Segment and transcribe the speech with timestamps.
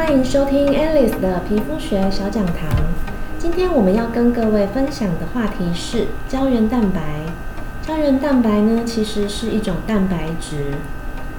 [0.00, 2.70] 欢迎收听 Alice 的皮肤学小讲堂。
[3.38, 7.00] 今天我们要跟各位分享的话题是胶原蛋白。
[7.86, 10.72] 胶原蛋白呢，其实是一种蛋白质，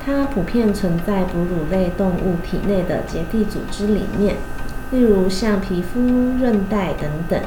[0.05, 4.35] 它普遍存在哺乳类动物体内的结缔组织里面，
[4.91, 5.99] 例如像皮肤、
[6.39, 7.41] 韧带等等。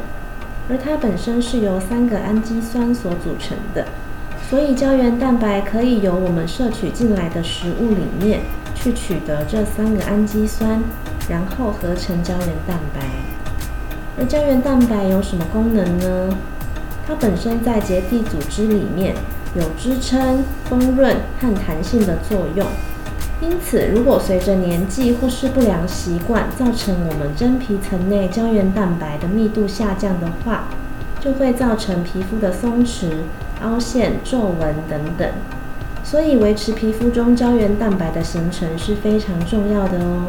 [0.69, 3.87] 而它本身是由三个氨基酸所组成的，
[4.51, 8.41] 所以胶原蛋白可以由我们摄取进来的食物里面
[8.84, 10.80] 去取得这三个氨基酸。
[11.27, 13.01] 然后合成胶原蛋白。
[14.19, 16.37] 而胶原蛋白有什么功能呢？
[17.09, 19.15] 它本身在结缔组织里面
[19.55, 22.66] 有支撑、丰润和弹性的作用。
[23.41, 30.69] 因此，如果随着年纪或是不良习惯造成我们真皮层内胶原蛋白的密度下降的话，
[31.20, 33.06] 就会造成皮肤的松弛、
[33.62, 35.27] 凹陷、皱纹等等。
[36.05, 40.27] 所以，维持皮肤中胶原蛋白的形成是非常重要的哦。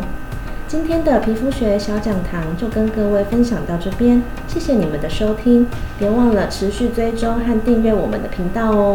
[0.67, 5.67] 今天的皮肤学小讲堂就跟各位分享到这边，谢谢你们的收听，
[5.99, 8.94] 别忘了持续追踪和订阅我们的频道哦。